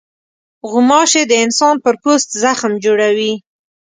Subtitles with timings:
[0.69, 3.33] غوماشې د انسان پر پوست زخم جوړوي.